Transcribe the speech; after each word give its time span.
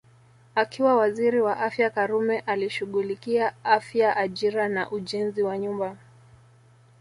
Akiwa 0.55 0.95
Waziri 0.95 1.41
wa 1.41 1.57
Afya 1.59 1.89
Karume 1.89 2.39
alishughulikia 2.39 3.53
Afya 3.65 4.17
Ajira 4.17 4.69
na 4.69 4.91
Ujenzi 4.91 5.43
wa 5.43 5.57
Nyumba 5.57 5.97